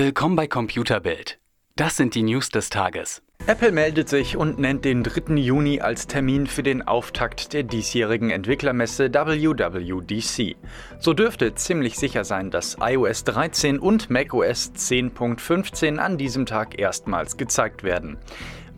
[0.00, 1.40] Willkommen bei Computerbild.
[1.74, 3.20] Das sind die News des Tages.
[3.48, 5.34] Apple meldet sich und nennt den 3.
[5.34, 10.54] Juni als Termin für den Auftakt der diesjährigen Entwicklermesse WWDC.
[11.00, 17.36] So dürfte ziemlich sicher sein, dass iOS 13 und macOS 10.15 an diesem Tag erstmals
[17.36, 18.18] gezeigt werden.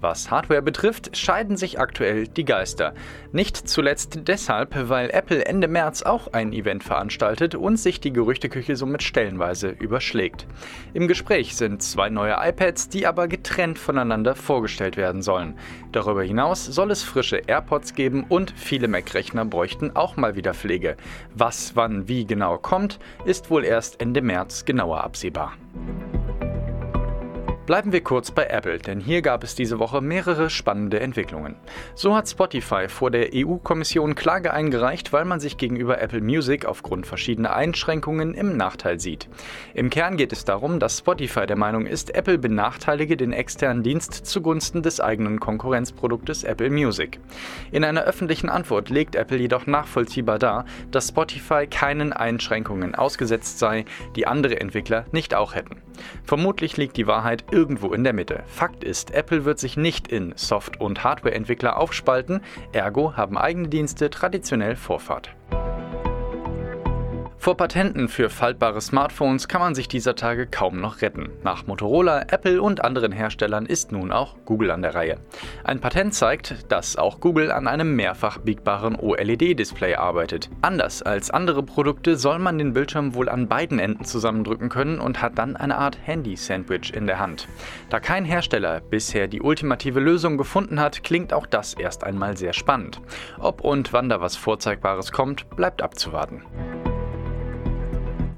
[0.00, 2.94] Was Hardware betrifft, scheiden sich aktuell die Geister.
[3.32, 8.76] Nicht zuletzt deshalb, weil Apple Ende März auch ein Event veranstaltet und sich die Gerüchteküche
[8.76, 10.46] somit stellenweise überschlägt.
[10.94, 15.58] Im Gespräch sind zwei neue iPads, die aber getrennt voneinander vorgestellt werden sollen.
[15.92, 20.96] Darüber hinaus soll es frische AirPods geben und viele Mac-Rechner bräuchten auch mal wieder Pflege.
[21.34, 25.52] Was wann wie genau kommt, ist wohl erst Ende März genauer absehbar.
[27.70, 31.54] Bleiben wir kurz bei Apple, denn hier gab es diese Woche mehrere spannende Entwicklungen.
[31.94, 37.06] So hat Spotify vor der EU-Kommission Klage eingereicht, weil man sich gegenüber Apple Music aufgrund
[37.06, 39.28] verschiedener Einschränkungen im Nachteil sieht.
[39.72, 44.26] Im Kern geht es darum, dass Spotify der Meinung ist, Apple benachteilige den externen Dienst
[44.26, 47.20] zugunsten des eigenen Konkurrenzproduktes Apple Music.
[47.70, 53.84] In einer öffentlichen Antwort legt Apple jedoch nachvollziehbar dar, dass Spotify keinen Einschränkungen ausgesetzt sei,
[54.16, 55.80] die andere Entwickler nicht auch hätten.
[56.24, 58.42] Vermutlich liegt die Wahrheit irgendwo in der Mitte.
[58.46, 62.40] Fakt ist, Apple wird sich nicht in Soft- und Hardware-Entwickler aufspalten,
[62.72, 65.36] ergo haben eigene Dienste traditionell Vorfahrt.
[67.40, 71.30] Vor Patenten für faltbare Smartphones kann man sich dieser Tage kaum noch retten.
[71.42, 75.16] Nach Motorola, Apple und anderen Herstellern ist nun auch Google an der Reihe.
[75.64, 80.50] Ein Patent zeigt, dass auch Google an einem mehrfach biegbaren OLED-Display arbeitet.
[80.60, 85.22] Anders als andere Produkte soll man den Bildschirm wohl an beiden Enden zusammendrücken können und
[85.22, 87.48] hat dann eine Art Handy-Sandwich in der Hand.
[87.88, 92.52] Da kein Hersteller bisher die ultimative Lösung gefunden hat, klingt auch das erst einmal sehr
[92.52, 93.00] spannend.
[93.38, 96.42] Ob und wann da was Vorzeigbares kommt, bleibt abzuwarten.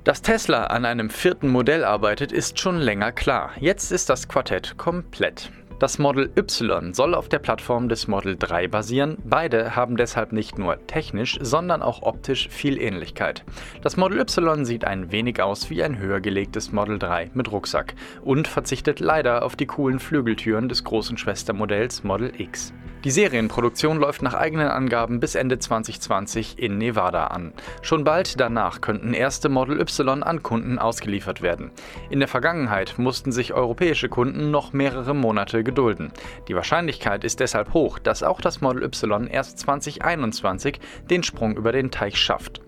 [0.04, 3.52] Dass Tesla an einem vierten Modell arbeitet, ist schon länger klar.
[3.60, 5.52] Jetzt ist das Quartett komplett.
[5.78, 9.16] Das Model Y soll auf der Plattform des Model 3 basieren.
[9.24, 13.44] Beide haben deshalb nicht nur technisch, sondern auch optisch viel Ähnlichkeit.
[13.82, 17.94] Das Model Y sieht ein wenig aus wie ein höher gelegtes Model 3 mit Rucksack
[18.22, 22.72] und verzichtet leider auf die coolen Flügeltüren des großen Schwestermodells Model X.
[23.04, 27.52] Die Serienproduktion läuft nach eigenen Angaben bis Ende 2020 in Nevada an.
[27.80, 31.72] Schon bald danach könnten erste Model Y an Kunden ausgeliefert werden.
[32.10, 36.12] In der Vergangenheit mussten sich europäische Kunden noch mehrere Monate gedulden.
[36.46, 40.78] Die Wahrscheinlichkeit ist deshalb hoch, dass auch das Model Y erst 2021
[41.10, 42.60] den Sprung über den Teich schafft.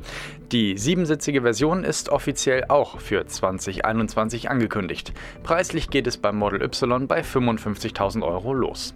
[0.51, 5.13] Die siebensitzige Version ist offiziell auch für 2021 angekündigt.
[5.45, 8.95] Preislich geht es beim Model Y bei 55.000 Euro los.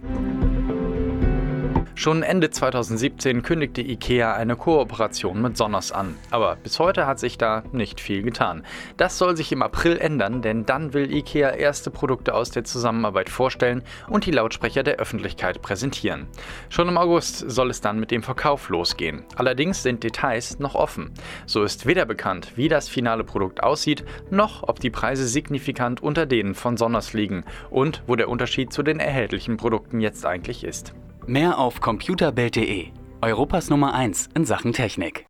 [1.99, 7.37] Schon Ende 2017 kündigte IKEA eine Kooperation mit Sonos an, aber bis heute hat sich
[7.37, 8.65] da nicht viel getan.
[8.95, 13.29] Das soll sich im April ändern, denn dann will IKEA erste Produkte aus der Zusammenarbeit
[13.29, 16.27] vorstellen und die Lautsprecher der Öffentlichkeit präsentieren.
[16.69, 19.25] Schon im August soll es dann mit dem Verkauf losgehen.
[19.35, 21.11] Allerdings sind Details noch offen.
[21.47, 26.25] So ist weder bekannt, wie das finale Produkt aussieht, noch ob die Preise signifikant unter
[26.25, 30.93] denen von Sonos liegen und wo der Unterschied zu den erhältlichen Produkten jetzt eigentlich ist.
[31.29, 32.87] Mehr auf computerbild.de,
[33.21, 35.27] Europas Nummer 1 in Sachen Technik.